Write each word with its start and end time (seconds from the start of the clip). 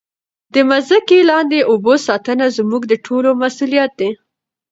د 0.53 0.55
مځکې 0.69 1.17
لاندې 1.31 1.59
اوبو 1.71 1.93
ساتنه 2.07 2.45
زموږ 2.57 2.81
د 2.87 2.93
ټولو 3.05 3.29
مسؤلیت 3.43 3.91
دی. 3.99 4.11